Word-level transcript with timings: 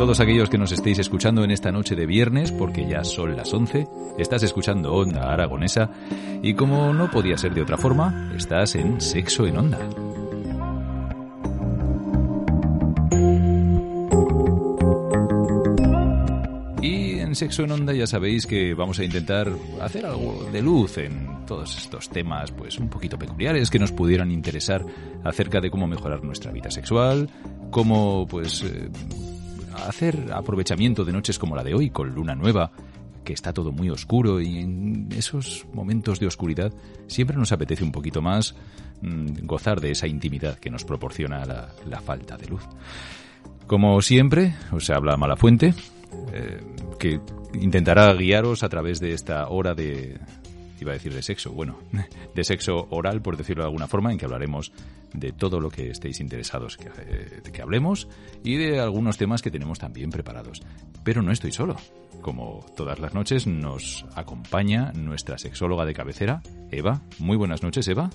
todos 0.00 0.20
aquellos 0.20 0.48
que 0.48 0.56
nos 0.56 0.72
estéis 0.72 0.98
escuchando 0.98 1.44
en 1.44 1.50
esta 1.50 1.70
noche 1.70 1.94
de 1.94 2.06
viernes, 2.06 2.52
porque 2.52 2.88
ya 2.88 3.04
son 3.04 3.36
las 3.36 3.52
11, 3.52 3.86
estás 4.16 4.42
escuchando 4.42 4.94
Onda 4.94 5.30
Aragonesa 5.30 5.90
y 6.42 6.54
como 6.54 6.94
no 6.94 7.10
podía 7.10 7.36
ser 7.36 7.52
de 7.52 7.60
otra 7.60 7.76
forma, 7.76 8.32
estás 8.34 8.76
en 8.76 8.98
Sexo 8.98 9.46
en 9.46 9.58
Onda. 9.58 9.78
Y 16.80 17.18
en 17.18 17.34
Sexo 17.34 17.64
en 17.64 17.72
Onda 17.72 17.92
ya 17.92 18.06
sabéis 18.06 18.46
que 18.46 18.72
vamos 18.72 18.98
a 19.00 19.04
intentar 19.04 19.52
hacer 19.82 20.06
algo 20.06 20.48
de 20.50 20.62
luz 20.62 20.96
en 20.96 21.44
todos 21.46 21.76
estos 21.76 22.08
temas 22.08 22.50
pues 22.52 22.78
un 22.78 22.88
poquito 22.88 23.18
peculiares 23.18 23.68
que 23.68 23.78
nos 23.78 23.92
pudieran 23.92 24.30
interesar 24.30 24.82
acerca 25.24 25.60
de 25.60 25.70
cómo 25.70 25.86
mejorar 25.86 26.24
nuestra 26.24 26.52
vida 26.52 26.70
sexual, 26.70 27.28
cómo 27.70 28.26
pues 28.26 28.62
eh, 28.62 28.88
hacer 29.88 30.32
aprovechamiento 30.32 31.04
de 31.04 31.12
noches 31.12 31.38
como 31.38 31.56
la 31.56 31.64
de 31.64 31.74
hoy 31.74 31.90
con 31.90 32.14
luna 32.14 32.34
nueva, 32.34 32.72
que 33.24 33.32
está 33.32 33.52
todo 33.52 33.72
muy 33.72 33.90
oscuro 33.90 34.40
y 34.40 34.58
en 34.58 35.08
esos 35.16 35.66
momentos 35.72 36.18
de 36.20 36.26
oscuridad 36.26 36.72
siempre 37.06 37.36
nos 37.36 37.52
apetece 37.52 37.84
un 37.84 37.92
poquito 37.92 38.22
más 38.22 38.54
mm, 39.02 39.46
gozar 39.46 39.80
de 39.80 39.90
esa 39.90 40.06
intimidad 40.06 40.58
que 40.58 40.70
nos 40.70 40.84
proporciona 40.84 41.44
la, 41.44 42.00
falta 42.00 42.36
de 42.36 42.48
luz. 42.48 42.62
Como 43.66 44.00
siempre, 44.02 44.54
os 44.72 44.90
habla 44.90 45.16
Malafuente, 45.16 45.74
eh, 46.32 46.60
que 46.98 47.20
intentará 47.54 48.12
guiaros 48.14 48.62
a 48.62 48.68
través 48.68 49.00
de 49.00 49.12
esta 49.12 49.48
hora 49.48 49.74
de, 49.74 50.18
iba 50.84 50.92
a 50.92 50.94
decir 50.94 51.14
de 51.14 51.22
sexo, 51.22 51.52
bueno, 51.52 51.78
de 52.34 52.44
sexo 52.44 52.86
oral, 52.90 53.22
por 53.22 53.36
decirlo 53.36 53.62
de 53.62 53.68
alguna 53.68 53.86
forma, 53.86 54.12
en 54.12 54.18
que 54.18 54.24
hablaremos 54.24 54.72
de 55.12 55.32
todo 55.32 55.60
lo 55.60 55.70
que 55.70 55.90
estéis 55.90 56.20
interesados 56.20 56.76
que, 56.76 56.88
eh, 56.88 57.42
que 57.52 57.62
hablemos 57.62 58.08
y 58.44 58.56
de 58.56 58.80
algunos 58.80 59.18
temas 59.18 59.42
que 59.42 59.50
tenemos 59.50 59.78
también 59.78 60.10
preparados. 60.10 60.62
Pero 61.04 61.22
no 61.22 61.32
estoy 61.32 61.52
solo. 61.52 61.76
Como 62.20 62.64
todas 62.76 62.98
las 62.98 63.14
noches 63.14 63.46
nos 63.46 64.04
acompaña 64.14 64.92
nuestra 64.92 65.38
sexóloga 65.38 65.86
de 65.86 65.94
cabecera, 65.94 66.42
Eva. 66.70 67.00
Muy 67.18 67.36
buenas 67.36 67.62
noches, 67.62 67.88
Eva. 67.88 68.10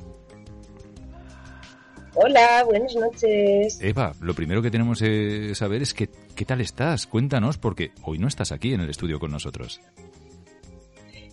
Hola, 2.17 2.63
buenas 2.63 2.95
noches. 2.95 3.77
Eva, 3.81 4.13
lo 4.21 4.33
primero 4.33 4.61
que 4.61 4.71
tenemos 4.71 4.99
que 4.99 5.53
saber 5.53 5.81
es 5.81 5.93
que, 5.93 6.09
qué 6.33 6.45
tal 6.45 6.61
estás. 6.61 7.07
Cuéntanos, 7.07 7.57
porque 7.57 7.91
hoy 8.03 8.19
no 8.19 8.29
estás 8.29 8.53
aquí 8.53 8.73
en 8.73 8.79
el 8.79 8.89
estudio 8.89 9.19
con 9.19 9.31
nosotros. 9.31 9.81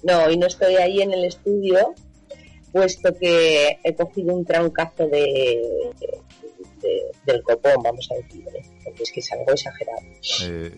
No, 0.02 0.24
hoy 0.24 0.36
no 0.36 0.46
estoy 0.46 0.76
ahí 0.76 1.00
en 1.02 1.12
el 1.12 1.24
estudio, 1.24 1.94
puesto 2.72 3.14
que 3.16 3.78
he 3.84 3.94
cogido 3.94 4.34
un 4.34 4.44
trancazo 4.44 5.06
de, 5.08 5.90
de- 6.80 7.02
del 7.24 7.42
copón, 7.42 7.82
vamos 7.82 8.08
a 8.10 8.14
decir, 8.16 8.44
¿eh? 8.54 8.62
porque 8.84 9.02
es 9.04 9.12
que 9.12 9.20
es 9.20 9.32
algo 9.32 9.52
exagerado. 9.52 10.00
Eh, 10.44 10.72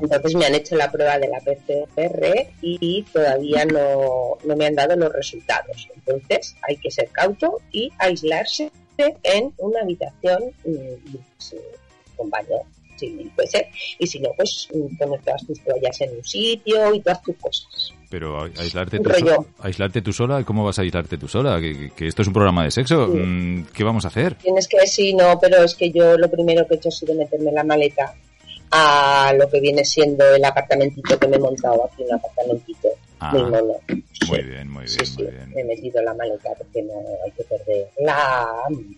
Entonces 0.00 0.34
me 0.36 0.46
han 0.46 0.54
hecho 0.54 0.76
la 0.76 0.90
prueba 0.92 1.18
de 1.18 1.26
la 1.28 1.40
PCR 1.40 2.48
y 2.60 3.02
todavía 3.12 3.64
no, 3.64 4.38
no 4.44 4.56
me 4.56 4.66
han 4.66 4.74
dado 4.76 4.94
los 4.94 5.12
resultados. 5.12 5.88
Entonces 5.96 6.54
hay 6.62 6.76
que 6.76 6.90
ser 6.90 7.08
cauto 7.08 7.60
y 7.72 7.90
aislarse 7.98 8.70
en 9.24 9.52
una 9.58 9.80
habitación 9.80 10.52
mm, 10.64 11.16
pues, 11.36 11.52
eh, 11.54 11.60
con 12.16 12.30
baño, 12.30 12.58
si 12.98 13.30
puede 13.34 13.48
ser. 13.48 13.66
Y 13.98 14.06
si 14.06 14.18
no, 14.20 14.30
pues 14.36 14.68
mm, 14.74 14.96
poner 14.96 15.20
todas 15.22 15.46
tus 15.46 15.60
toallas 15.64 16.00
en 16.00 16.16
un 16.16 16.24
sitio 16.24 16.94
y 16.94 17.00
todas 17.00 17.22
tus 17.22 17.36
cosas. 17.36 17.92
pero 18.10 18.42
aislarte 18.42 18.98
tú, 19.00 19.10
so- 19.10 19.46
aislarte 19.60 20.02
tú 20.02 20.12
sola, 20.12 20.42
¿cómo 20.44 20.64
vas 20.64 20.78
a 20.78 20.82
aislarte 20.82 21.16
tú 21.18 21.28
sola? 21.28 21.60
Que, 21.60 21.90
esto 22.08 22.22
es 22.22 22.28
un 22.28 22.34
programa 22.34 22.64
de 22.64 22.70
sexo. 22.70 23.06
Sí. 23.12 23.18
Mm, 23.18 23.66
¿Qué 23.72 23.84
vamos 23.84 24.04
a 24.04 24.08
hacer? 24.08 24.34
Tienes 24.36 24.66
que 24.68 24.86
sí, 24.86 25.14
no, 25.14 25.38
pero 25.40 25.62
es 25.64 25.74
que 25.74 25.90
yo 25.90 26.16
lo 26.18 26.30
primero 26.30 26.66
que 26.66 26.74
he 26.74 26.76
hecho 26.78 26.88
ha 26.88 26.92
sido 26.92 27.14
meterme 27.14 27.52
la 27.52 27.64
maleta 27.64 28.14
a 28.70 29.32
lo 29.38 29.48
que 29.48 29.60
viene 29.60 29.84
siendo 29.84 30.24
el 30.34 30.44
apartamentito 30.44 31.18
que 31.18 31.26
me 31.28 31.36
he 31.36 31.40
montado 31.40 31.84
aquí, 31.86 32.02
un 32.02 32.14
apartamentito 32.14 32.88
Ah, 33.20 33.32
muy 33.32 33.42
mono. 33.50 33.74
Muy 34.28 34.42
bien, 34.42 34.70
muy 34.70 34.84
bien, 34.84 34.88
Sí, 34.88 35.04
sí, 35.06 35.22
muy 35.22 35.32
bien. 35.32 35.52
he 35.56 35.64
metido 35.64 36.00
la 36.02 36.14
maleta 36.14 36.50
porque 36.56 36.82
no 36.82 36.92
hay 37.24 37.30
que 37.32 37.42
perder 37.44 37.88
la 37.98 38.46
mm, 38.70 38.94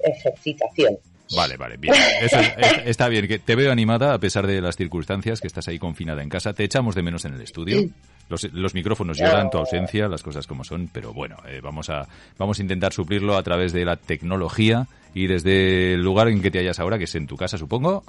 ejercitación. 0.00 0.98
Vale, 1.36 1.56
vale, 1.56 1.76
bien. 1.76 1.94
Eso 2.20 2.38
es- 2.38 2.52
es- 2.56 2.86
está 2.86 3.08
bien, 3.08 3.26
que 3.26 3.38
te 3.38 3.54
veo 3.54 3.70
animada 3.72 4.14
a 4.14 4.18
pesar 4.18 4.46
de 4.46 4.60
las 4.60 4.76
circunstancias, 4.76 5.40
que 5.40 5.46
estás 5.46 5.68
ahí 5.68 5.78
confinada 5.78 6.22
en 6.22 6.28
casa. 6.28 6.52
Te 6.52 6.64
echamos 6.64 6.94
de 6.94 7.02
menos 7.02 7.24
en 7.24 7.34
el 7.34 7.40
estudio. 7.40 7.80
Los, 8.28 8.50
los 8.54 8.72
micrófonos 8.74 9.18
lloran 9.18 9.50
tu 9.50 9.58
ausencia, 9.58 10.08
las 10.08 10.22
cosas 10.22 10.46
como 10.46 10.64
son, 10.64 10.88
pero 10.92 11.12
bueno, 11.12 11.36
eh, 11.46 11.60
vamos, 11.62 11.90
a, 11.90 12.06
vamos 12.38 12.58
a 12.58 12.62
intentar 12.62 12.92
suplirlo 12.92 13.36
a 13.36 13.42
través 13.42 13.72
de 13.74 13.84
la 13.84 13.96
tecnología 13.96 14.86
y 15.14 15.26
desde 15.26 15.92
el 15.94 16.02
lugar 16.02 16.28
en 16.28 16.40
que 16.40 16.50
te 16.50 16.58
hallas 16.58 16.78
ahora, 16.80 16.96
que 16.98 17.04
es 17.04 17.14
en 17.16 17.26
tu 17.26 17.36
casa, 17.36 17.58
supongo. 17.58 18.02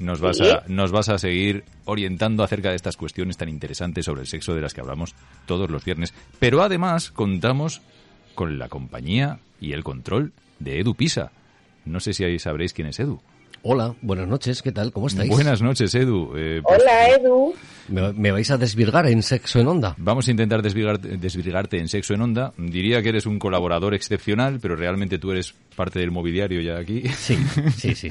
Nos 0.00 0.20
vas, 0.20 0.40
a, 0.40 0.62
nos 0.68 0.92
vas 0.92 1.08
a 1.08 1.18
seguir 1.18 1.64
orientando 1.84 2.44
acerca 2.44 2.70
de 2.70 2.76
estas 2.76 2.96
cuestiones 2.96 3.36
tan 3.36 3.48
interesantes 3.48 4.04
sobre 4.04 4.20
el 4.20 4.26
sexo 4.28 4.54
de 4.54 4.60
las 4.60 4.72
que 4.72 4.80
hablamos 4.80 5.14
todos 5.46 5.70
los 5.70 5.84
viernes. 5.84 6.14
Pero 6.38 6.62
además 6.62 7.10
contamos 7.10 7.80
con 8.36 8.58
la 8.60 8.68
compañía 8.68 9.38
y 9.60 9.72
el 9.72 9.82
control 9.82 10.32
de 10.60 10.78
Edu 10.80 10.94
Pisa. 10.94 11.32
No 11.88 12.00
sé 12.00 12.12
si 12.12 12.24
ahí 12.24 12.38
sabréis 12.38 12.72
quién 12.72 12.88
es 12.88 13.00
Edu. 13.00 13.20
Hola, 13.62 13.96
buenas 14.02 14.28
noches, 14.28 14.62
¿qué 14.62 14.70
tal? 14.70 14.92
¿Cómo 14.92 15.08
estáis? 15.08 15.28
Buenas 15.30 15.60
noches, 15.62 15.92
Edu. 15.94 16.32
Eh, 16.36 16.60
pues, 16.62 16.80
Hola, 16.80 17.08
Edu. 17.08 17.54
¿Me, 17.88 18.12
me 18.12 18.30
vais 18.30 18.48
a 18.52 18.56
desvirgar 18.56 19.06
en 19.08 19.20
sexo 19.22 19.58
en 19.58 19.66
onda? 19.66 19.94
Vamos 19.98 20.28
a 20.28 20.30
intentar 20.30 20.62
desvirgar- 20.62 21.00
desvirgarte 21.00 21.78
en 21.78 21.88
sexo 21.88 22.14
en 22.14 22.20
onda. 22.20 22.52
Diría 22.56 23.02
que 23.02 23.08
eres 23.08 23.26
un 23.26 23.38
colaborador 23.40 23.94
excepcional, 23.94 24.60
pero 24.60 24.76
realmente 24.76 25.18
tú 25.18 25.32
eres 25.32 25.54
parte 25.74 25.98
del 25.98 26.12
mobiliario 26.12 26.60
ya 26.60 26.78
aquí. 26.78 27.02
Sí, 27.08 27.36
sí, 27.76 27.94
sí. 27.96 28.08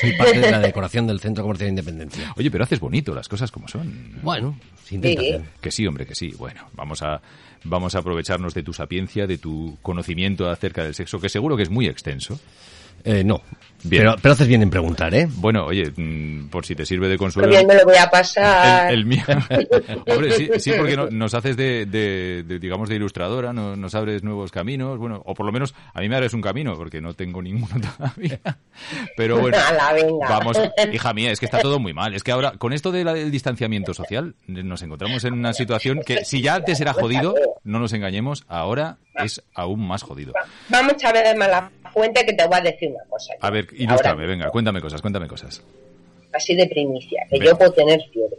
Soy 0.00 0.12
parte 0.16 0.40
de 0.40 0.50
la 0.50 0.58
decoración 0.58 1.06
del 1.06 1.20
Centro 1.20 1.44
Comercial 1.44 1.66
de 1.68 1.70
Independencia. 1.80 2.34
Oye, 2.36 2.50
pero 2.50 2.64
haces 2.64 2.80
bonito 2.80 3.14
las 3.14 3.28
cosas 3.28 3.52
como 3.52 3.68
son. 3.68 4.18
Bueno, 4.22 4.58
se 4.84 4.96
intenta 4.96 5.20
Sí. 5.22 5.28
hacer. 5.28 5.42
Que 5.60 5.70
sí, 5.70 5.86
hombre, 5.86 6.06
que 6.06 6.16
sí. 6.16 6.32
Bueno, 6.36 6.62
vamos 6.72 7.02
a, 7.02 7.20
vamos 7.62 7.94
a 7.94 8.00
aprovecharnos 8.00 8.52
de 8.52 8.64
tu 8.64 8.72
sapiencia, 8.72 9.28
de 9.28 9.38
tu 9.38 9.78
conocimiento 9.80 10.50
acerca 10.50 10.82
del 10.82 10.94
sexo, 10.94 11.20
que 11.20 11.28
seguro 11.28 11.56
que 11.56 11.62
es 11.62 11.70
muy 11.70 11.86
extenso. 11.86 12.40
Eh, 13.10 13.24
no, 13.24 13.40
Bien. 13.84 14.02
pero, 14.02 14.16
pero 14.20 14.32
haces 14.34 14.46
bien 14.48 14.62
en 14.62 14.68
preguntar, 14.70 15.14
¿eh? 15.14 15.26
Bueno, 15.36 15.64
oye, 15.64 15.90
mm, 15.96 16.48
por 16.48 16.66
si 16.66 16.74
te 16.74 16.84
sirve 16.84 17.08
de 17.08 17.16
consuelo. 17.16 17.48
bien, 17.48 17.66
me 17.66 17.74
lo 17.74 17.84
voy 17.84 17.96
a 17.96 18.10
pasar. 18.10 18.92
El, 18.92 18.98
el 19.00 19.06
mío. 19.06 19.22
Hombre, 20.06 20.32
sí, 20.32 20.50
sí, 20.58 20.72
porque 20.76 20.96
no- 20.96 21.08
nos 21.10 21.32
haces 21.32 21.56
de, 21.56 21.86
de- 21.86 22.42
de, 22.46 22.58
digamos, 22.58 22.88
de 22.90 22.96
ilustradora, 22.96 23.52
no- 23.54 23.76
nos 23.76 23.94
abres 23.94 24.22
nuevos 24.22 24.50
caminos, 24.50 24.98
bueno, 24.98 25.22
o 25.24 25.34
por 25.34 25.46
lo 25.46 25.52
menos 25.52 25.74
a 25.94 26.00
mí 26.00 26.08
me 26.08 26.16
abres 26.16 26.34
un 26.34 26.42
camino, 26.42 26.74
porque 26.76 27.00
no 27.00 27.14
tengo 27.14 27.40
ninguno 27.40 27.80
todavía. 27.96 28.40
Pero 29.16 29.38
bueno, 29.38 29.56
vamos, 30.28 30.58
hija 30.92 31.14
mía, 31.14 31.30
es 31.32 31.40
que 31.40 31.46
está 31.46 31.60
todo 31.60 31.78
muy 31.78 31.94
mal. 31.94 32.14
Es 32.14 32.22
que 32.22 32.32
ahora, 32.32 32.52
con 32.58 32.72
esto 32.74 32.92
de 32.92 33.04
la- 33.04 33.14
del 33.14 33.30
distanciamiento 33.30 33.94
social, 33.94 34.34
nos 34.46 34.82
encontramos 34.82 35.24
en 35.24 35.32
una 35.32 35.52
situación 35.54 36.00
que 36.04 36.24
si 36.24 36.42
ya 36.42 36.56
antes 36.56 36.80
era 36.80 36.92
jodido, 36.92 37.34
no 37.64 37.78
nos 37.78 37.92
engañemos, 37.94 38.44
ahora 38.48 38.98
es 39.14 39.42
aún 39.54 39.86
más 39.86 40.02
jodido. 40.02 40.32
Vamos 40.68 40.94
a 41.04 41.12
ver 41.12 41.36
más 41.36 41.48
la 41.48 41.70
fuente 41.88 42.24
que 42.24 42.32
te 42.32 42.46
voy 42.46 42.58
a 42.58 42.60
decir 42.62 42.90
una 42.90 43.04
cosa. 43.08 43.34
A 43.40 43.50
ver, 43.50 43.64
Ahora, 43.70 43.76
ilústrame, 43.82 44.26
venga, 44.26 44.50
cuéntame 44.50 44.80
cosas, 44.80 45.00
cuéntame 45.00 45.26
cosas. 45.28 45.62
Así 46.32 46.54
de 46.54 46.66
primicia, 46.66 47.22
que 47.30 47.38
Venga. 47.38 47.52
yo 47.52 47.58
puedo 47.58 47.72
tener 47.72 48.00
fiebre. 48.12 48.36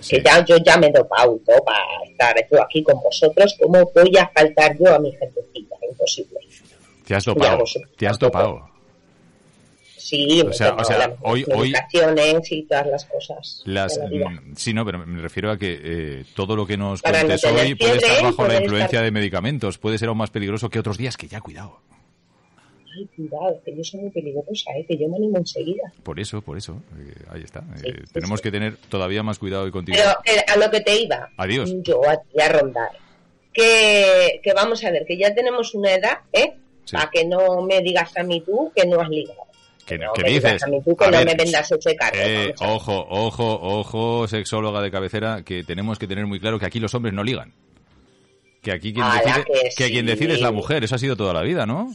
Sí. 0.00 0.16
Que 0.16 0.22
ya 0.22 0.44
yo 0.44 0.56
ya 0.58 0.76
me 0.76 0.88
he 0.88 0.92
dopado 0.92 1.36
y 1.36 1.44
todo 1.44 1.64
para 1.64 1.78
estar 2.10 2.34
yo 2.50 2.62
aquí 2.62 2.82
con 2.82 3.00
vosotros. 3.00 3.56
¿Cómo 3.62 3.90
voy 3.94 4.16
a 4.18 4.28
faltar 4.34 4.76
yo 4.78 4.94
a 4.94 4.98
mi 4.98 5.12
gentecita? 5.12 5.76
Imposible. 5.88 6.40
Te 7.06 7.14
has 7.14 7.24
dopado, 7.24 7.58
vosotros 7.58 7.90
te 7.96 8.06
has 8.08 8.18
dopado. 8.18 8.68
Sí, 9.96 10.42
O 10.42 10.52
sea- 10.52 10.74
o 10.74 10.84
sea, 10.84 10.98
las 10.98 11.10
hoy- 11.22 11.44
hoy- 11.54 11.70
medicaciones 11.70 12.50
y 12.52 12.64
todas 12.64 12.86
las 12.88 13.04
cosas. 13.06 13.62
Las, 13.64 13.96
la 13.96 14.28
mm, 14.30 14.54
sí, 14.56 14.74
no, 14.74 14.84
pero 14.84 14.98
me 15.06 15.22
refiero 15.22 15.50
a 15.50 15.56
que 15.56 15.80
eh, 15.82 16.24
todo 16.34 16.56
lo 16.56 16.66
que 16.66 16.76
nos 16.76 17.00
Para 17.00 17.20
cuentes 17.20 17.44
hoy 17.44 17.74
puede 17.76 17.96
estar 17.98 18.22
bajo 18.22 18.46
la 18.48 18.56
influencia 18.60 18.98
estar- 18.98 19.04
de 19.04 19.10
medicamentos. 19.12 19.78
Puede 19.78 19.98
ser 19.98 20.08
aún 20.08 20.18
más 20.18 20.30
peligroso 20.30 20.68
que 20.68 20.78
otros 20.80 20.98
días, 20.98 21.16
que 21.16 21.28
ya, 21.28 21.40
cuidado. 21.40 21.78
Ay, 22.94 23.08
cuidado, 23.16 23.60
que 23.64 23.74
yo 23.76 23.82
soy 23.84 24.00
muy 24.00 24.10
peligrosa, 24.10 24.70
¿eh? 24.76 24.84
que 24.86 24.96
yo 24.98 25.08
me 25.08 25.16
animo 25.16 25.38
enseguida. 25.38 25.92
Por 26.02 26.20
eso, 26.20 26.42
por 26.42 26.58
eso. 26.58 26.82
eh, 26.98 27.14
ahí 27.30 27.42
está. 27.42 27.60
Sí, 27.76 27.88
Eh, 27.88 27.94
sí, 28.06 28.12
tenemos 28.12 28.40
sí. 28.40 28.44
que 28.44 28.50
tener 28.50 28.76
todavía 28.88 29.22
más 29.22 29.38
cuidado 29.38 29.66
y 29.66 29.70
contigo. 29.70 29.96
Pero 29.98 30.38
eh, 30.38 30.44
a 30.46 30.56
lo 30.56 30.70
que 30.70 30.80
te 30.80 30.96
iba. 31.00 31.30
Adiós. 31.36 31.72
Yo 31.82 32.00
a, 32.08 32.16
ti 32.16 32.40
a 32.40 32.48
rondar. 32.50 32.90
Que, 33.52 34.40
que 34.42 34.52
vamos 34.54 34.82
a 34.84 34.90
ver, 34.90 35.04
que 35.06 35.16
ya 35.18 35.34
tenemos 35.34 35.74
una 35.74 35.92
edad, 35.94 36.18
¿eh? 36.32 36.54
Para 36.90 37.10
que 37.10 37.24
no 37.24 37.62
me 37.62 37.80
digas 37.80 38.16
a 38.16 38.22
mí 38.22 38.40
tú 38.40 38.72
que 38.74 38.86
no 38.86 39.00
has 39.00 39.08
ligado. 39.08 39.40
¿Qué, 39.86 39.98
no 39.98 40.12
qué 40.14 40.22
me 40.22 40.28
digas 40.30 40.52
dices? 40.52 40.62
a 40.62 40.66
mí 40.70 40.80
tú 40.84 40.96
que 40.96 41.04
A 41.04 41.10
no 41.10 41.16
ver, 41.18 41.26
me 41.26 41.34
vendas 41.34 41.70
ese 41.70 41.96
cargo. 41.96 42.18
eh, 42.22 42.54
ojo, 42.60 43.06
ojo, 43.10 43.58
ojo, 43.60 44.28
sexóloga 44.28 44.80
de 44.80 44.90
cabecera, 44.90 45.42
que 45.44 45.64
tenemos 45.64 45.98
que 45.98 46.06
tener 46.06 46.26
muy 46.26 46.40
claro 46.40 46.58
que 46.58 46.66
aquí 46.66 46.80
los 46.80 46.94
hombres 46.94 47.12
no 47.14 47.22
ligan. 47.24 47.52
Que 48.62 48.72
aquí 48.72 48.92
quien, 48.92 49.04
Ala, 49.04 49.20
decide, 49.22 49.44
que 49.44 49.84
que 49.84 49.90
quien 49.90 50.06
decide 50.06 50.34
es 50.34 50.40
la 50.40 50.52
mujer. 50.52 50.84
Eso 50.84 50.94
ha 50.94 50.98
sido 50.98 51.16
toda 51.16 51.32
la 51.34 51.42
vida, 51.42 51.66
¿no? 51.66 51.94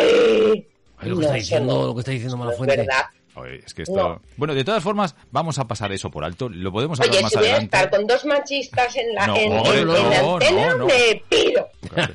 Ay, 0.00 1.08
lo 1.08 1.16
que 1.16 1.20
no, 1.20 1.20
está 1.22 1.34
diciendo, 1.34 1.86
lo 1.86 1.94
que 1.94 2.00
está 2.00 2.10
diciendo 2.12 2.36
No 2.36 2.50
es 2.50 2.58
Malafuente. 2.58 2.88
Oye, 3.36 3.62
es 3.64 3.72
que 3.72 3.82
esto... 3.82 3.94
No. 3.96 4.20
Bueno, 4.36 4.54
de 4.54 4.64
todas 4.64 4.82
formas, 4.82 5.14
vamos 5.30 5.58
a 5.60 5.66
pasar 5.66 5.92
eso 5.92 6.10
por 6.10 6.24
alto. 6.24 6.48
Lo 6.48 6.72
podemos 6.72 6.98
hablar 6.98 7.14
Oye, 7.14 7.22
más 7.22 7.30
si 7.30 7.38
voy 7.38 7.46
a 7.46 7.50
adelante. 7.52 7.76
estar 7.76 7.90
con 7.90 8.06
dos 8.06 8.24
machistas 8.26 8.96
en 8.96 9.14
la 9.14 9.26
No, 9.28 9.36
en, 9.36 9.52
hombre, 9.52 9.80
en- 9.80 9.86
no, 9.86 9.96
en 9.96 10.10
la 10.10 10.18
antena, 10.32 10.66
no, 10.72 10.78
no. 10.78 10.86
me 10.86 11.22
pido. 11.28 11.68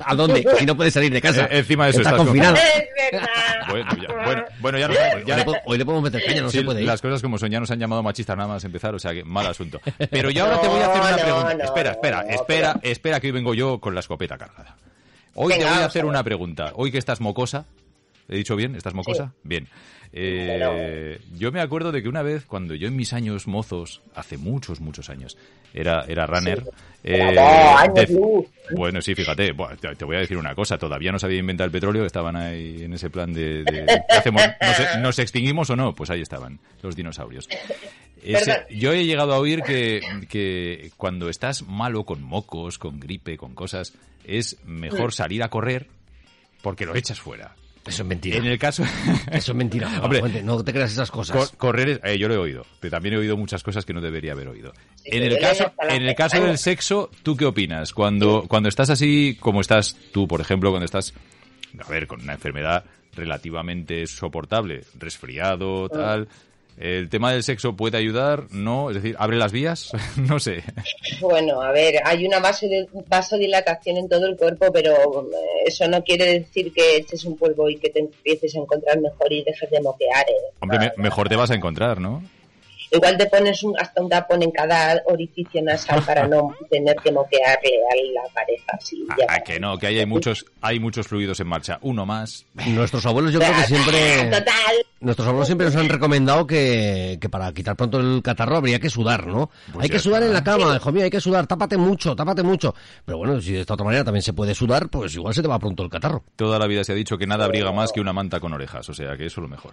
¿A 0.04 0.14
dónde? 0.14 0.46
Si 0.58 0.66
no 0.66 0.76
puedes 0.76 0.92
salir 0.92 1.10
de 1.10 1.22
casa. 1.22 1.46
Eh, 1.46 1.58
encima 1.60 1.86
de 1.86 1.90
eso 1.92 2.00
Está 2.00 2.10
estás 2.10 2.24
confinado. 2.26 2.54
Es 2.56 3.12
verdad. 3.12 3.28
Bueno, 3.70 3.88
ya, 3.96 4.24
bueno, 4.24 4.44
bueno, 4.60 4.78
ya, 4.78 4.88
no- 4.88 4.94
Hoy 5.26 5.36
le, 5.36 5.44
po- 5.44 5.56
hoy 5.64 5.78
le 5.78 5.84
podemos 5.86 6.04
meter 6.12 6.24
caña, 6.24 6.42
no 6.42 6.50
Sí, 6.50 6.58
se 6.58 6.64
puede 6.64 6.82
ir. 6.82 6.86
las 6.86 7.00
cosas 7.00 7.22
como 7.22 7.38
son, 7.38 7.50
ya 7.50 7.58
nos 7.60 7.70
han 7.70 7.80
llamado 7.80 8.02
machistas 8.02 8.36
nada 8.36 8.50
más 8.50 8.62
empezar, 8.64 8.94
o 8.94 8.98
sea 8.98 9.12
que 9.14 9.24
mal 9.24 9.46
asunto. 9.46 9.80
Pero 10.10 10.30
yo 10.30 10.44
ahora 10.44 10.60
te 10.60 10.68
voy 10.68 10.80
a 10.80 10.86
hacer 10.86 11.00
una 11.00 11.16
pregunta. 11.16 11.54
no, 11.54 11.64
espera, 11.64 11.90
espera, 11.92 12.22
no, 12.22 12.28
espera, 12.28 12.76
espera 12.82 13.20
que 13.20 13.28
hoy 13.28 13.32
vengo 13.32 13.54
yo 13.54 13.80
con 13.80 13.94
la 13.94 14.00
escopeta 14.00 14.36
cargada. 14.36 14.76
Hoy 15.34 15.54
te 15.54 15.64
voy 15.64 15.66
a 15.66 15.86
hacer 15.86 16.04
una 16.04 16.22
pregunta. 16.22 16.72
Hoy 16.76 16.92
que 16.92 16.98
estás 16.98 17.20
mocosa, 17.20 17.64
¿he 18.28 18.36
dicho 18.36 18.56
bien? 18.56 18.74
¿Estás 18.74 18.94
mocosa? 18.94 19.32
Bien. 19.42 19.68
Eh, 20.12 21.20
yo 21.34 21.52
me 21.52 21.60
acuerdo 21.60 21.92
de 21.92 22.02
que 22.02 22.08
una 22.08 22.22
vez, 22.22 22.46
cuando 22.46 22.74
yo 22.74 22.88
en 22.88 22.96
mis 22.96 23.12
años 23.12 23.46
mozos, 23.46 24.02
hace 24.14 24.38
muchos, 24.38 24.80
muchos 24.80 25.10
años, 25.10 25.36
era, 25.74 26.04
era 26.08 26.26
runner. 26.26 26.64
eh, 27.04 27.38
años 27.38 27.94
dec- 27.94 28.10
luz. 28.10 28.46
bueno, 28.74 29.00
sí, 29.02 29.14
fíjate, 29.14 29.52
Buah, 29.52 29.76
te 29.76 30.04
voy 30.04 30.16
a 30.16 30.20
decir 30.20 30.38
una 30.38 30.54
cosa, 30.54 30.78
todavía 30.78 31.12
no 31.12 31.18
se 31.18 31.26
había 31.26 31.38
inventado 31.40 31.66
el 31.66 31.72
petróleo, 31.72 32.04
estaban 32.06 32.34
ahí 32.36 32.82
en 32.84 32.94
ese 32.94 33.10
plan 33.10 33.32
de, 33.32 33.62
de- 33.64 34.02
¿qué 34.08 34.16
hacemos? 34.16 34.42
¿Nos, 34.60 34.98
nos 35.02 35.18
extinguimos 35.18 35.68
o 35.70 35.76
no? 35.76 35.94
Pues 35.94 36.08
ahí 36.10 36.22
estaban 36.22 36.58
los 36.82 36.96
dinosaurios. 36.96 37.48
Ese- 38.22 38.64
yo 38.70 38.92
he 38.92 39.04
llegado 39.04 39.34
a 39.34 39.38
oír 39.38 39.62
que, 39.62 40.00
que 40.28 40.90
cuando 40.96 41.28
estás 41.28 41.62
malo 41.62 42.04
con 42.04 42.22
mocos, 42.22 42.78
con 42.78 42.98
gripe, 42.98 43.36
con 43.36 43.54
cosas, 43.54 43.92
es 44.24 44.56
mejor 44.64 45.12
salir 45.12 45.42
a 45.42 45.48
correr 45.50 45.88
porque 46.62 46.86
lo 46.86 46.96
echas 46.96 47.20
fuera. 47.20 47.54
Eso 47.86 48.02
es 48.02 48.08
mentira. 48.08 48.36
En 48.38 48.46
el 48.46 48.58
caso... 48.58 48.82
Eso 49.30 49.52
es 49.52 49.56
mentira. 49.56 49.88
No, 49.96 50.02
Hombre, 50.04 50.20
Fuente, 50.20 50.42
no 50.42 50.62
te 50.64 50.72
creas 50.72 50.92
esas 50.92 51.10
cosas. 51.10 51.36
Cor- 51.36 51.56
correr, 51.56 51.88
es- 51.88 52.00
eh, 52.04 52.18
yo 52.18 52.28
lo 52.28 52.34
he 52.34 52.38
oído, 52.38 52.64
pero 52.80 52.90
también 52.90 53.14
he 53.14 53.18
oído 53.18 53.36
muchas 53.36 53.62
cosas 53.62 53.84
que 53.84 53.92
no 53.94 54.00
debería 54.00 54.32
haber 54.32 54.48
oído. 54.48 54.72
Sí, 54.96 55.10
en 55.12 55.22
el 55.22 55.38
caso, 55.38 55.72
en 55.88 56.02
el 56.02 56.14
caso 56.14 56.40
del 56.42 56.58
sexo, 56.58 57.10
¿tú 57.22 57.36
qué 57.36 57.44
opinas? 57.44 57.92
Cuando, 57.92 58.44
cuando 58.48 58.68
estás 58.68 58.90
así, 58.90 59.36
como 59.40 59.60
estás 59.60 59.96
tú, 60.12 60.26
por 60.26 60.40
ejemplo, 60.40 60.70
cuando 60.70 60.84
estás, 60.84 61.14
a 61.84 61.88
ver, 61.90 62.06
con 62.06 62.20
una 62.22 62.34
enfermedad 62.34 62.84
relativamente 63.14 64.06
soportable, 64.06 64.82
resfriado, 64.98 65.88
tal, 65.88 66.28
¿el 66.78 67.08
tema 67.08 67.32
del 67.32 67.42
sexo 67.42 67.74
puede 67.76 67.98
ayudar? 67.98 68.44
¿No? 68.50 68.90
Es 68.90 68.96
decir, 68.96 69.16
¿abre 69.18 69.36
las 69.36 69.52
vías? 69.52 69.92
no 70.16 70.38
sé. 70.38 70.62
Bueno, 71.20 71.60
a 71.62 71.72
ver, 71.72 71.94
hay 72.04 72.26
una 72.26 72.38
vaso- 72.40 72.66
vasodilatación 73.08 73.96
en 73.96 74.08
todo 74.08 74.26
el 74.26 74.36
cuerpo, 74.36 74.72
pero 74.72 74.92
eh, 74.92 75.64
eso 75.66 75.88
no 75.88 76.02
quiere 76.02 76.40
decir 76.40 76.72
que 76.72 76.96
eches 76.96 77.24
un 77.24 77.36
polvo 77.36 77.68
y 77.70 77.76
que 77.76 77.90
te 77.90 78.00
empieces 78.00 78.54
a 78.56 78.58
encontrar 78.60 79.00
mejor 79.00 79.32
y 79.32 79.42
dejes 79.44 79.70
de 79.70 79.80
moquear. 79.80 80.24
¿eh? 80.28 80.52
Hombre, 80.60 80.78
me- 80.78 80.92
mejor 81.02 81.28
te 81.28 81.36
vas 81.36 81.50
a 81.50 81.54
encontrar, 81.54 82.00
¿no? 82.00 82.22
Igual 82.90 83.16
te 83.18 83.26
pones 83.26 83.62
un, 83.62 83.78
hasta 83.78 84.00
un 84.02 84.08
tapón 84.08 84.42
en 84.42 84.50
cada 84.50 85.02
orificio 85.06 85.60
nasal 85.62 86.02
para 86.04 86.26
no 86.28 86.54
tener 86.70 86.96
que 86.96 87.10
moquearle 87.12 87.70
a 87.90 88.22
la 88.22 88.32
pareja. 88.32 88.64
Así, 88.78 89.04
Ah, 89.10 89.14
ya. 89.18 89.26
ah, 89.28 89.40
que 89.40 89.58
no, 89.60 89.76
que 89.78 89.86
ahí 89.88 89.98
hay 89.98 90.06
muchos, 90.06 90.44
hay 90.60 90.78
muchos 90.80 91.06
fluidos 91.08 91.40
en 91.40 91.48
marcha. 91.48 91.78
Uno 91.82 92.06
más. 92.06 92.46
Nuestros 92.66 93.04
abuelos 93.06 93.32
yo 93.32 93.40
creo 93.40 93.52
que 93.54 93.62
siempre... 93.66 94.24
Total. 94.30 94.76
Nuestros 95.00 95.28
abuelos 95.28 95.46
siempre 95.46 95.66
nos 95.66 95.76
han 95.76 95.88
recomendado 95.88 96.46
que, 96.46 97.18
que 97.20 97.28
para 97.28 97.52
quitar 97.52 97.76
pronto 97.76 98.00
el 98.00 98.22
catarro 98.22 98.56
habría 98.56 98.78
que 98.80 98.88
sudar, 98.88 99.26
¿no? 99.26 99.50
Pues 99.72 99.84
hay 99.84 99.90
que 99.90 99.98
sudar 99.98 100.22
está. 100.22 100.28
en 100.28 100.32
la 100.32 100.42
cama, 100.44 100.76
hijo 100.76 100.90
mío, 100.92 101.04
hay 101.04 101.10
que 101.10 101.20
sudar, 101.20 101.46
tápate 101.46 101.76
mucho, 101.76 102.16
tápate 102.16 102.42
mucho. 102.42 102.74
Pero 103.04 103.18
bueno, 103.18 103.40
si 103.40 103.52
de 103.52 103.60
esta 103.60 103.74
otra 103.74 103.84
manera 103.84 104.04
también 104.04 104.22
se 104.22 104.32
puede 104.32 104.54
sudar, 104.54 104.88
pues 104.88 105.14
igual 105.14 105.34
se 105.34 105.42
te 105.42 105.48
va 105.48 105.58
pronto 105.58 105.82
el 105.82 105.90
catarro. 105.90 106.24
Toda 106.34 106.58
la 106.58 106.66
vida 106.66 106.82
se 106.82 106.92
ha 106.92 106.94
dicho 106.94 107.18
que 107.18 107.26
nada 107.26 107.44
abriga 107.44 107.70
más 107.72 107.92
que 107.92 108.00
una 108.00 108.12
manta 108.14 108.40
con 108.40 108.52
orejas, 108.54 108.88
o 108.88 108.94
sea 108.94 109.16
que 109.16 109.26
eso 109.26 109.40
es 109.40 109.42
lo 109.42 109.48
mejor. 109.48 109.72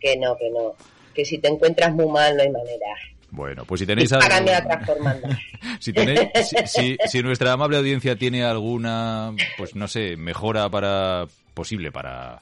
Que 0.00 0.14
no, 0.18 0.36
que 0.36 0.50
no. 0.50 0.74
Que 1.14 1.24
si 1.24 1.38
te 1.38 1.48
encuentras 1.48 1.92
muy 1.94 2.06
mal 2.06 2.36
no 2.36 2.42
hay 2.42 2.50
manera. 2.50 2.86
Bueno, 3.30 3.64
pues 3.64 3.80
si 3.80 3.86
tenéis 3.86 4.12
algo... 4.12 4.28
Págame 4.28 4.54
a 4.54 4.62
transformando. 4.64 5.28
Si, 5.80 5.92
tenéis, 5.92 6.20
si, 6.44 6.56
si- 6.66 6.96
si 7.06 7.22
nuestra 7.22 7.52
amable 7.52 7.76
audiencia 7.78 8.16
tiene 8.16 8.44
alguna, 8.44 9.32
pues 9.58 9.74
no 9.74 9.88
sé, 9.88 10.16
mejora 10.16 10.68
para 10.70 11.26
posible 11.52 11.90
para, 11.90 12.40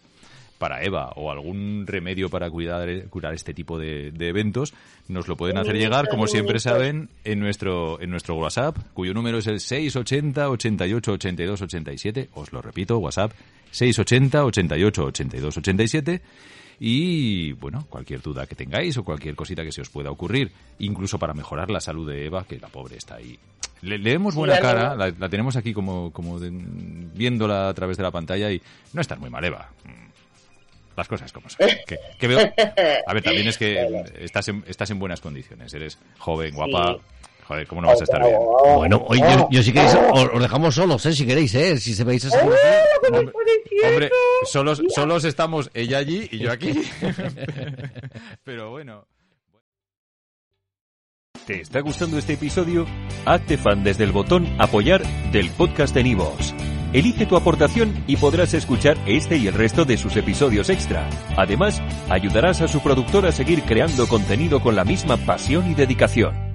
para 0.58 0.82
Eva 0.84 1.12
o 1.16 1.30
algún 1.30 1.86
remedio 1.86 2.28
para 2.28 2.50
cuidar, 2.50 2.88
curar 3.08 3.32
este 3.34 3.54
tipo 3.54 3.78
de, 3.78 4.10
de 4.12 4.28
eventos, 4.28 4.74
nos 5.08 5.28
lo 5.28 5.36
pueden 5.36 5.56
hacer 5.58 5.76
llegar, 5.76 6.08
como 6.08 6.26
siempre 6.26 6.60
saben, 6.60 7.08
en 7.24 7.40
nuestro, 7.40 8.00
en 8.00 8.10
nuestro 8.10 8.36
WhatsApp, 8.36 8.76
cuyo 8.92 9.14
número 9.14 9.38
es 9.38 9.46
el 9.46 9.60
680 9.60 10.50
88 10.50 11.12
82 11.12 11.62
87. 11.62 12.28
Os 12.34 12.52
lo 12.52 12.60
repito, 12.60 12.98
WhatsApp 12.98 13.32
680 13.70 14.44
88 14.44 15.04
82 15.04 15.56
87. 15.56 16.20
Y 16.84 17.52
bueno, 17.52 17.86
cualquier 17.88 18.20
duda 18.20 18.44
que 18.44 18.56
tengáis 18.56 18.96
o 18.96 19.04
cualquier 19.04 19.36
cosita 19.36 19.62
que 19.62 19.70
se 19.70 19.80
os 19.82 19.88
pueda 19.88 20.10
ocurrir, 20.10 20.50
incluso 20.80 21.16
para 21.16 21.32
mejorar 21.32 21.70
la 21.70 21.78
salud 21.80 22.10
de 22.10 22.26
Eva, 22.26 22.44
que 22.44 22.58
la 22.58 22.66
pobre 22.66 22.96
está 22.96 23.14
ahí. 23.14 23.38
Le, 23.82 23.98
le 23.98 24.10
vemos 24.10 24.34
Sí, 24.34 24.38
buena 24.40 24.58
cara, 24.58 24.96
la, 24.96 25.10
la 25.16 25.28
tenemos 25.28 25.54
aquí 25.54 25.72
como, 25.72 26.12
como 26.12 26.40
de- 26.40 26.50
viéndola 26.52 27.68
a 27.68 27.74
través 27.74 27.96
de 27.98 28.02
la 28.02 28.10
pantalla 28.10 28.50
y 28.50 28.60
no 28.94 29.00
estás 29.00 29.20
muy 29.20 29.30
mal, 29.30 29.44
Eva. 29.44 29.70
Mm, 29.84 30.96
Las 30.96 31.06
cosas 31.06 31.32
como 31.32 31.48
son. 31.48 31.68
Que, 31.86 31.98
que 32.18 32.26
veo... 32.26 32.40
A 33.06 33.14
ver, 33.14 33.22
también 33.22 33.46
es 33.46 33.58
que 33.58 33.86
estás 34.18 34.48
en, 34.48 34.64
estás 34.66 34.90
en 34.90 34.98
buenas 34.98 35.20
condiciones, 35.20 35.72
eres 35.74 35.98
joven, 36.18 36.52
guapa. 36.52 36.96
Joder, 37.46 37.66
¿cómo 37.66 37.82
no 37.82 37.88
vas 37.88 38.00
a 38.00 38.04
estar 38.04 38.20
bien? 38.22 38.36
Oh, 38.38 38.76
Bueno, 38.78 39.04
hoy 39.08 39.20
yo, 39.20 39.48
yo 39.50 39.62
si 39.62 39.72
queréis, 39.72 39.94
os, 40.12 40.28
os 40.32 40.40
dejamos 40.42 40.74
solos, 40.74 41.04
¿eh? 41.06 41.12
Si 41.12 41.26
queréis, 41.26 41.54
¿eh? 41.54 41.76
Si 41.78 41.92
se 41.94 42.04
veis 42.04 42.24
esa 42.24 42.38
Oh, 42.38 42.50
situación. 42.52 43.32
Hombre, 43.84 44.10
solos, 44.44 44.80
solos 44.94 45.24
estamos 45.24 45.70
ella 45.74 45.98
allí 45.98 46.28
y 46.30 46.38
yo 46.38 46.52
aquí. 46.52 46.72
Pero 48.44 48.70
bueno. 48.70 49.06
¿Te 51.46 51.60
está 51.60 51.80
gustando 51.80 52.18
este 52.18 52.34
episodio? 52.34 52.86
Hazte 53.26 53.58
fan 53.58 53.82
desde 53.82 54.04
el 54.04 54.12
botón 54.12 54.46
Apoyar 54.60 55.02
del 55.32 55.50
podcast 55.50 55.92
de 55.94 56.04
Nivos. 56.04 56.54
Elige 56.92 57.26
tu 57.26 57.36
aportación 57.36 58.04
y 58.06 58.16
podrás 58.16 58.54
escuchar 58.54 58.96
este 59.06 59.36
y 59.38 59.48
el 59.48 59.54
resto 59.54 59.84
de 59.84 59.96
sus 59.96 60.14
episodios 60.16 60.70
extra. 60.70 61.08
Además, 61.36 61.82
ayudarás 62.08 62.60
a 62.60 62.68
su 62.68 62.80
productor 62.80 63.26
a 63.26 63.32
seguir 63.32 63.62
creando 63.62 64.06
contenido 64.06 64.60
con 64.60 64.76
la 64.76 64.84
misma 64.84 65.16
pasión 65.16 65.68
y 65.70 65.74
dedicación. 65.74 66.51